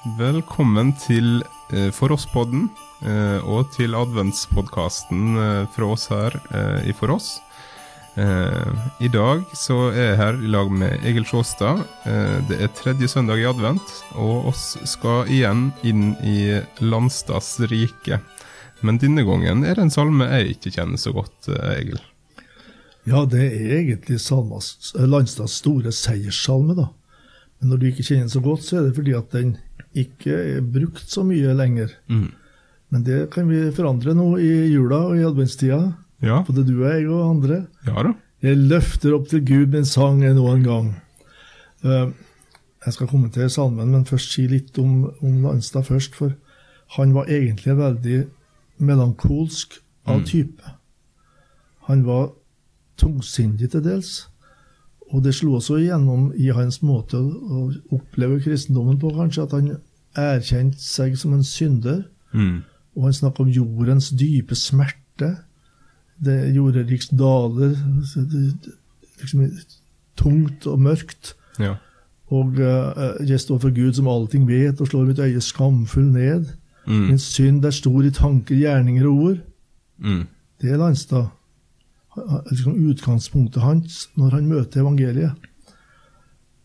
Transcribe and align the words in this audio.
Velkommen 0.00 0.94
til 0.96 1.42
eh, 1.76 1.90
For 1.92 2.14
oss-podden 2.14 2.70
eh, 3.04 3.42
og 3.44 3.66
til 3.74 3.92
adventspodkasten 3.92 5.24
eh, 5.36 5.64
fra 5.74 5.88
oss 5.92 6.06
her 6.08 6.36
eh, 6.56 6.86
i 6.88 6.94
For 6.96 7.12
oss. 7.12 7.34
Eh, 8.16 8.70
I 9.04 9.10
dag 9.12 9.42
så 9.52 9.90
er 9.90 10.06
jeg 10.06 10.20
her 10.22 10.38
i 10.40 10.52
lag 10.54 10.72
med 10.72 11.04
Egil 11.04 11.26
Sjåstad. 11.28 11.82
Eh, 12.08 12.38
det 12.48 12.62
er 12.64 12.72
tredje 12.78 13.10
søndag 13.12 13.42
i 13.42 13.48
advent, 13.50 13.92
og 14.16 14.48
oss 14.54 14.78
skal 14.88 15.28
igjen 15.28 15.66
inn 15.84 16.14
i 16.24 16.62
Landstads 16.80 17.58
rike. 17.68 18.22
Men 18.80 18.96
denne 19.02 19.26
gangen 19.28 19.66
er 19.68 19.76
det 19.76 19.84
en 19.84 19.92
salme 19.92 20.30
jeg 20.32 20.54
ikke 20.54 20.72
kjenner 20.78 21.02
så 21.02 21.12
godt, 21.12 21.50
Egil. 21.74 22.00
Ja, 23.04 23.26
det 23.28 23.50
er 23.52 23.76
egentlig 23.82 24.16
Landstads 24.16 25.60
store 25.60 25.92
seierssalme, 25.92 26.78
da. 26.80 26.88
Men 27.60 27.68
når 27.70 27.76
du 27.80 27.86
ikke 27.90 28.02
kjenner 28.06 28.22
den 28.26 28.32
så 28.32 28.40
godt, 28.40 28.62
så 28.64 28.78
er 28.78 28.86
det 28.88 28.94
fordi 28.96 29.12
at 29.16 29.30
den 29.32 29.56
ikke 29.94 30.32
er 30.56 30.60
brukt 30.64 31.10
så 31.10 31.24
mye 31.26 31.52
lenger. 31.58 31.88
Mm. 32.08 32.30
Men 32.90 33.02
det 33.06 33.30
kan 33.34 33.48
vi 33.50 33.70
forandre 33.76 34.14
nå 34.16 34.36
i 34.40 34.48
jula 34.72 34.96
og 35.10 35.18
i 35.18 35.24
adventstida. 35.26 35.92
Ja. 36.22 36.42
Både 36.46 36.64
du 36.66 36.82
og 36.82 36.88
jeg 36.90 37.08
og 37.08 37.30
andre. 37.30 37.66
ja 37.86 38.02
da. 38.02 38.12
Jeg 38.42 38.56
løfter 38.56 39.12
opp 39.14 39.28
til 39.28 39.42
Gud 39.44 39.66
min 39.74 39.84
sang 39.84 40.22
ennå 40.24 40.46
en 40.54 40.62
gang. 40.64 40.90
Uh, 41.84 42.10
Jeg 42.86 42.92
skal 42.96 43.06
kommentere 43.10 43.50
salmen, 43.52 43.90
men 43.92 44.06
først 44.08 44.32
si 44.32 44.46
litt 44.48 44.78
om, 44.80 45.10
om 45.20 45.42
Landstad 45.44 45.82
først. 45.84 46.14
For 46.16 46.32
han 46.96 47.12
var 47.14 47.28
egentlig 47.28 47.76
veldig 47.76 48.22
melankolsk 48.80 49.74
av 50.06 50.20
Mm. 50.20 50.24
type. 50.24 50.62
Han 51.88 52.06
var 52.06 52.30
tungsindig 52.96 53.70
til 53.70 53.82
dels. 53.84 54.28
Og 55.10 55.24
det 55.24 55.34
slo 55.34 55.56
også 55.58 55.80
igjennom 55.80 56.30
i 56.38 56.50
hans 56.54 56.80
måte 56.86 57.18
å, 57.18 57.64
oppleve 57.94 58.40
kristendommen 58.44 58.98
på, 59.00 59.10
kanskje, 59.16 59.46
at 59.46 59.54
han 59.56 59.70
erkjente 60.18 60.82
seg 60.82 61.16
som 61.18 61.34
en 61.34 61.46
synder. 61.46 62.04
Mm. 62.32 62.62
Og 62.94 63.08
han 63.08 63.16
snakket 63.16 63.44
om 63.46 63.52
jordens 63.54 64.10
dype 64.14 64.54
smerte. 64.58 65.32
Det 66.22 66.38
jorderiks 66.54 67.10
daler. 67.16 67.74
Liksom 69.20 69.46
tungt 70.20 70.66
og 70.70 70.82
mørkt. 70.86 71.34
Ja. 71.58 71.74
Og 72.30 72.60
uh, 72.62 73.18
jeg 73.26 73.40
står 73.42 73.58
for 73.58 73.74
Gud 73.74 73.96
som 73.98 74.08
allting 74.10 74.46
vet, 74.46 74.80
og 74.80 74.90
slår 74.90 75.08
mitt 75.08 75.18
øye 75.18 75.42
skamfull 75.42 76.06
ned. 76.14 76.52
Mm. 76.86 77.06
Min 77.08 77.18
synd 77.18 77.64
er 77.66 77.74
stor 77.74 78.06
i 78.06 78.14
tanker, 78.14 78.54
gjerninger 78.54 79.06
og 79.10 79.24
ord. 79.26 79.42
Mm. 79.98 80.22
Det 80.62 80.70
er 80.70 80.78
Landstad. 80.78 81.32
Liksom 82.50 82.76
utgangspunktet 82.90 83.62
hans 83.62 84.08
når 84.18 84.36
han 84.36 84.48
møter 84.50 84.82
evangeliet. 84.82 85.32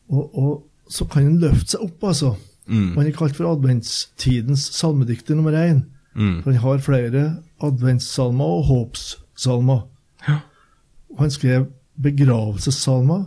Og, 0.10 0.38
og 0.38 0.92
så 0.92 1.06
kan 1.06 1.24
han 1.24 1.40
løfte 1.42 1.76
seg 1.76 1.86
opp, 1.88 2.04
altså. 2.04 2.36
Mm. 2.68 2.96
Han 2.98 3.06
er 3.06 3.14
kalt 3.14 3.38
for 3.38 3.50
adventstidens 3.50 4.70
salmedikter 4.74 5.38
nummer 5.38 5.54
én. 5.58 5.86
Mm. 6.16 6.42
For 6.44 6.52
han 6.52 6.62
har 6.62 6.84
flere 6.86 7.24
adventssalmer 7.64 8.46
og 8.46 8.64
håpssalmer. 8.70 9.82
Ja. 10.28 10.40
Og 11.10 11.26
han 11.26 11.32
skrev 11.32 11.66
begravelsessalmer, 12.02 13.24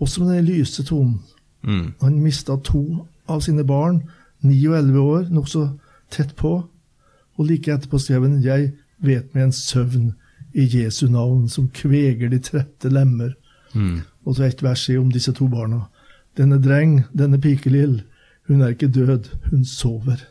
også 0.00 0.24
med 0.24 0.36
den 0.36 0.44
lyse 0.44 0.82
tonen. 0.84 1.20
Mm. 1.62 1.92
Han 2.02 2.20
mista 2.22 2.56
to 2.64 3.06
av 3.28 3.40
sine 3.40 3.64
barn, 3.66 4.02
ni 4.40 4.58
og 4.66 4.78
elleve 4.78 5.00
år, 5.00 5.24
nokså 5.30 5.68
tett 6.10 6.36
på. 6.36 6.52
Og 7.38 7.46
like 7.46 7.72
etterpå 7.72 7.98
skrev 7.98 8.22
han 8.22 8.42
'Jeg 8.42 8.72
vet 8.98 9.34
med 9.34 9.44
en 9.44 9.52
søvn 9.52 10.14
i 10.54 10.66
Jesu 10.66 11.06
navn, 11.08 11.48
som 11.48 11.68
kveger 11.68 12.28
de 12.28 12.38
trette 12.38 12.88
lemmer'. 12.88 13.34
Mm. 13.74 14.00
Og 14.24 14.36
så 14.36 14.44
et 14.44 14.62
vers 14.62 14.88
om 14.88 15.10
disse 15.12 15.32
to 15.32 15.48
barna. 15.48 15.86
Denne 16.36 16.60
dreng, 16.62 17.04
denne 17.18 17.40
pikelill, 17.40 18.02
hun 18.48 18.60
er 18.60 18.68
ikke 18.68 18.88
død, 18.88 19.28
hun 19.50 19.64
sover. 19.64 20.22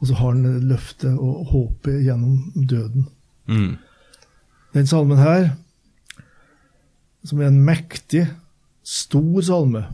Og 0.00 0.06
så 0.06 0.14
har 0.14 0.32
han 0.32 0.68
løftet 0.68 1.18
og 1.18 1.46
håpet 1.50 2.04
gjennom 2.04 2.52
døden. 2.68 3.08
Mm. 3.46 3.76
Den 4.74 4.86
salmen 4.86 5.18
her, 5.18 5.50
som 7.24 7.40
er 7.40 7.48
en 7.48 7.62
mektig, 7.64 8.26
stor 8.84 9.40
salme, 9.40 9.84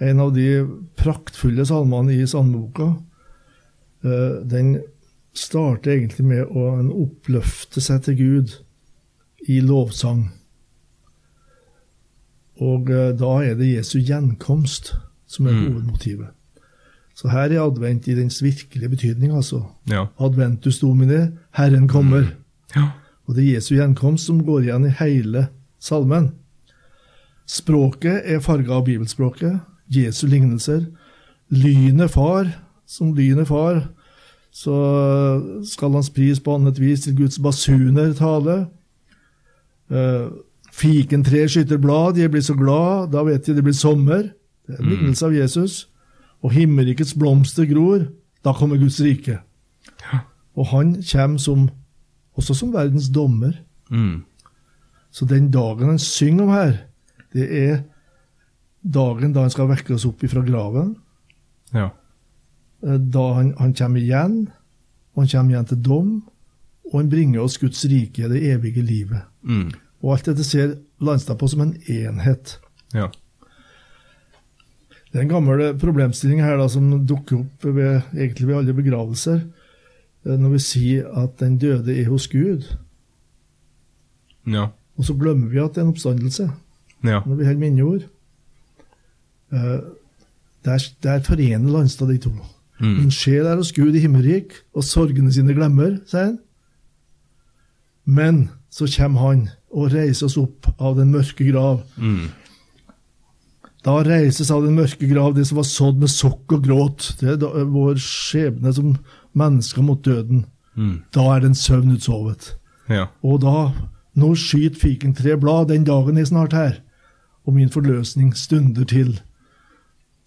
en 0.00 0.20
av 0.20 0.34
de 0.34 0.66
praktfulle 0.98 1.64
salmene 1.66 2.14
i 2.14 2.26
salmeboka, 2.28 2.90
eh, 4.04 4.42
den 4.46 4.76
starter 5.38 5.92
egentlig 5.96 6.24
med 6.26 6.46
å 6.50 6.66
oppløfte 7.04 7.80
seg 7.80 8.02
til 8.06 8.16
Gud 8.16 8.54
i 9.48 9.60
lovsang. 9.60 10.30
Og 12.62 12.88
eh, 12.90 13.10
da 13.18 13.32
er 13.44 13.54
det 13.58 13.68
Jesu 13.74 13.98
gjenkomst 14.00 14.94
som 15.28 15.46
er 15.46 15.52
Mm. 15.52 15.64
hovedmotivet. 15.72 16.28
Så 17.16 17.28
her 17.32 17.50
er 17.52 17.62
advent 17.64 18.08
i 18.08 18.14
dens 18.14 18.42
virkelige 18.42 18.88
betydning, 18.92 19.32
altså. 19.32 19.62
Ja. 19.88 20.06
Adventus 20.20 20.78
domine, 20.80 21.32
Herren 21.52 21.88
kommer. 21.88 22.34
Ja. 22.74 22.90
Og 23.26 23.34
det 23.34 23.44
er 23.44 23.54
Jesu 23.56 23.74
gjenkomst 23.74 24.26
som 24.26 24.44
går 24.44 24.62
igjen 24.66 24.86
i 24.86 24.92
hele 24.98 25.48
salmen. 25.80 26.32
Språket 27.46 28.22
er 28.24 28.40
farga 28.40 28.72
av 28.80 28.84
bibelspråket, 28.84 29.60
Jesu 29.88 30.26
lignelser. 30.26 30.86
Lynet 31.50 32.10
far, 32.10 32.50
som 32.86 33.14
lynet 33.14 33.46
far, 33.48 33.88
så 34.56 34.76
skal 35.68 35.92
hans 35.98 36.08
pris 36.16 36.38
på 36.40 36.54
annet 36.56 36.78
vis 36.80 37.02
til 37.04 37.16
Guds 37.18 37.36
basuner 37.44 38.14
tale. 38.16 38.54
Uh, 39.92 40.30
Fikentre 40.76 41.44
skyter 41.48 41.80
blad, 41.80 42.16
jeg 42.20 42.30
blir 42.32 42.44
så 42.44 42.56
glad, 42.56 43.10
da 43.12 43.22
vet 43.26 43.46
jeg 43.48 43.56
det 43.58 43.64
blir 43.66 43.76
sommer. 43.76 44.30
Det 44.66 44.74
er 44.74 44.80
en 44.80 44.86
Mm. 44.86 44.90
lignelse 44.94 45.26
av 45.26 45.34
Jesus. 45.36 45.74
Og 46.42 46.52
himmerikets 46.52 47.14
blomster 47.14 47.64
gror, 47.68 48.08
da 48.44 48.52
kommer 48.52 48.76
Guds 48.80 49.00
rike. 49.00 49.38
Og 50.56 50.66
han 50.72 51.02
kommer 51.02 51.38
som, 51.38 51.68
også 52.36 52.54
som 52.56 52.72
verdens 52.72 53.08
dommer. 53.12 53.52
Mm. 53.90 54.24
Så 55.12 55.24
den 55.28 55.50
dagen 55.50 55.88
han 55.88 55.98
synger 55.98 56.42
om 56.44 56.50
her, 56.50 56.78
det 57.32 57.46
er 57.52 57.82
dagen 58.84 59.32
da 59.32 59.40
han 59.44 59.50
skal 59.50 59.68
vekke 59.68 59.94
oss 59.94 60.06
opp 60.08 60.24
ifra 60.24 60.40
graven. 60.44 60.96
Ja. 61.74 61.90
Eh, 62.86 62.98
Da 63.12 63.26
han, 63.40 63.52
han 63.58 63.74
kommer 63.74 64.00
igjen, 64.00 64.38
og 65.14 65.22
han 65.24 65.28
kommer 65.32 65.54
igjen 65.56 65.68
til 65.72 65.82
dom, 65.82 66.14
og 66.92 67.00
han 67.00 67.10
bringer 67.10 67.42
oss 67.42 67.58
Guds 67.58 67.84
rike, 67.90 68.28
det 68.30 68.44
evige 68.46 68.82
livet. 68.86 69.26
Mm. 69.42 69.72
Og 70.02 70.12
alt 70.14 70.28
dette 70.30 70.44
ser 70.46 70.76
Landstad 71.02 71.36
på 71.40 71.48
som 71.50 71.60
en 71.64 71.74
enhet. 71.90 72.58
Ja. 72.94 73.08
Det 75.10 75.18
er 75.18 75.24
en 75.26 75.32
gammel 75.32 75.74
problemstilling 75.80 76.40
her 76.44 76.56
da, 76.60 76.68
som 76.70 76.88
dukker 77.08 77.40
opp 77.42 77.64
ved, 77.66 78.02
egentlig 78.14 78.46
ved 78.48 78.56
alle 78.60 78.74
begravelser, 78.76 79.42
eh, 80.26 80.36
når 80.38 80.54
vi 80.56 80.62
sier 80.64 81.10
at 81.24 81.36
den 81.42 81.58
døde 81.62 81.92
er 81.96 82.08
hos 82.12 82.28
Gud. 82.32 82.68
Ja. 84.46 84.68
Og 84.96 85.04
så 85.04 85.16
glemmer 85.18 85.50
vi 85.50 85.58
at 85.60 85.74
det 85.74 85.82
er 85.82 85.88
en 85.88 85.92
oppstandelse. 85.94 86.50
Ja. 87.04 87.20
når 87.26 87.34
vi 87.36 87.44
holder 87.44 87.60
minneord. 87.60 88.06
Eh, 89.52 89.78
Der, 90.64 90.82
der 91.02 91.20
forener 91.22 91.70
Landstad 91.70 92.08
de 92.08 92.18
to. 92.18 92.30
Mm. 92.80 92.96
Min 93.00 93.12
sjel 93.14 93.46
er 93.48 93.56
hos 93.56 93.72
Gud 93.72 93.96
i 93.96 94.02
himmelrik, 94.02 94.58
og 94.76 94.84
sorgene 94.84 95.32
sine 95.32 95.54
glemmer, 95.56 95.96
sier 96.08 96.32
han. 96.32 96.40
Men 98.06 98.42
så 98.70 98.88
kommer 98.96 99.24
han 99.24 99.46
og 99.74 99.92
reiser 99.94 100.28
oss 100.28 100.36
opp 100.40 100.68
av 100.78 100.98
den 100.98 101.10
mørke 101.14 101.46
grav. 101.48 101.80
Mm. 101.96 102.28
Da 103.86 104.00
reises 104.02 104.50
av 104.50 104.64
den 104.66 104.76
mørke 104.78 105.08
grav 105.10 105.34
det 105.36 105.46
som 105.48 105.60
var 105.60 105.68
sådd 105.68 106.00
med 106.02 106.10
sokk 106.10 106.56
og 106.56 106.64
gråt. 106.66 107.10
Det 107.20 107.34
er 107.34 107.40
da, 107.40 107.50
vår 107.70 108.00
skjebne 108.02 108.72
som 108.74 108.96
mennesker 109.36 109.84
mot 109.86 110.02
døden. 110.04 110.44
Mm. 110.76 110.96
Da 111.14 111.26
er 111.34 111.44
den 111.44 111.54
søvn 111.58 111.94
utsovet. 111.94 112.54
Ja. 112.90 113.08
Og 113.26 113.40
da, 113.44 113.70
nå 114.18 114.32
skyter 114.38 114.80
fikentre 114.80 115.36
blad, 115.40 115.70
den 115.70 115.86
dagen 115.86 116.18
er 116.18 116.28
snart 116.28 116.56
her, 116.56 116.80
og 117.46 117.56
min 117.58 117.70
forløsning 117.72 118.34
stunder 118.36 118.86
til. 118.90 119.16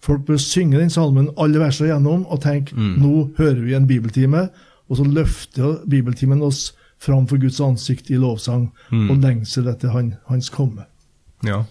Folk 0.00 0.24
bør 0.26 0.38
synge 0.40 0.78
den 0.80 0.90
salmen 0.90 1.28
alle 1.36 1.60
versene 1.60 1.90
gjennom 1.92 2.22
og 2.32 2.40
tenke 2.40 2.72
Mm. 2.74 2.94
nå 3.02 3.36
hører 3.38 3.60
vi 3.64 3.74
en 3.76 3.86
bibeltime, 3.86 4.46
og 4.88 4.96
så 4.96 5.04
løfter 5.04 5.82
bibeltimen 5.88 6.42
oss 6.42 6.72
fram 6.98 7.26
for 7.28 7.36
Guds 7.40 7.60
ansikt 7.60 8.10
i 8.10 8.16
lovsang 8.16 8.70
Mm. 8.90 9.10
og 9.10 9.20
lengsel 9.22 9.68
etter 9.68 9.90
han, 9.92 10.16
hans 10.28 10.48
komme. 10.50 10.86
Ja. 11.44 11.64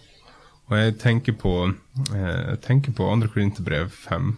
Og 0.69 0.77
jeg 0.77 0.97
tenker 0.99 1.33
på, 1.33 1.73
eh, 2.13 2.49
jeg 2.51 2.61
tenker 2.61 2.91
på 2.91 3.03
2. 3.09 3.27
Korinterbrev 3.33 3.89
5, 3.89 4.37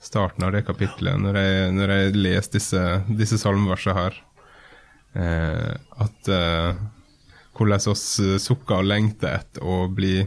starten 0.00 0.42
av 0.44 0.52
det 0.52 0.64
kapitlet, 0.66 1.18
når 1.20 1.34
jeg, 1.34 1.72
når 1.74 1.88
jeg 1.88 2.12
leser 2.16 2.52
disse, 2.52 3.04
disse 3.16 3.38
salmeversene 3.38 3.94
her. 3.94 4.14
Eh, 5.14 5.76
at 6.00 6.28
eh, 6.28 6.74
hvordan 7.56 7.86
oss 7.88 8.20
sukker 8.42 8.82
og 8.82 8.84
lengter 8.90 9.38
etter 9.38 9.62
å 9.64 9.86
bli 9.94 10.26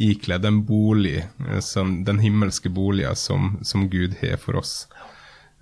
ikledd 0.00 0.44
en 0.44 0.64
bolig, 0.64 1.26
eh, 1.48 1.60
som, 1.60 2.04
den 2.04 2.18
himmelske 2.18 2.68
boligen 2.68 3.16
som, 3.16 3.58
som 3.62 3.88
Gud 3.90 4.16
har 4.22 4.36
for 4.40 4.56
oss. 4.56 4.88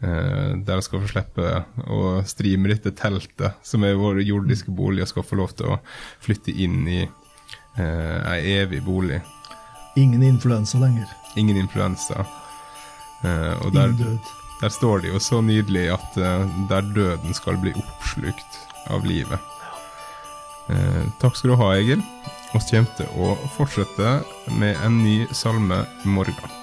Eh, 0.01 0.09
uh, 0.09 0.57
der 0.63 0.79
vi 0.79 0.87
skal 0.87 1.03
få 1.03 1.11
slippe 1.11 1.55
å 1.91 2.03
stri 2.27 2.55
med 2.57 2.71
dette 2.71 2.95
teltet, 2.95 3.59
som 3.67 3.83
er 3.85 3.99
vår 3.99 4.23
jordiske 4.23 4.71
bolig, 4.71 5.03
og 5.03 5.11
skal 5.11 5.27
få 5.27 5.41
lov 5.41 5.57
til 5.59 5.75
å 5.75 5.81
flytte 6.23 6.55
inn 6.55 6.85
i 6.87 7.01
uh, 7.03 8.19
ei 8.31 8.61
evig 8.61 8.85
bolig. 8.87 9.19
Ingen 9.99 10.23
influensa 10.23 10.79
lenger. 10.79 11.11
Ingen 11.37 11.59
influensa. 11.59 12.27
Uh, 13.25 13.59
og 13.65 13.75
der, 13.75 13.97
der, 13.99 14.71
står 14.71 15.03
det 15.03 15.11
jo 15.11 15.19
så 15.19 15.43
nydelig 15.43 15.89
at 15.97 16.19
uh, 16.23 16.47
der 16.71 16.87
døden 16.95 17.35
skal 17.35 17.59
bli 17.59 17.75
oppslukt 17.75 18.63
av 18.89 19.05
livet. 19.05 19.55
takk 21.19 21.37
skal 21.37 21.51
du 21.51 21.57
ha, 21.59 21.73
Egil 21.81 22.03
oss 22.55 22.71
kommer 22.71 22.95
til 22.99 23.11
å 23.19 23.35
fortsette 23.57 24.19
med 24.61 24.79
en 24.85 25.03
ny 25.03 25.19
salme 25.33 25.85
i 26.05 26.15
morgen. 26.15 26.58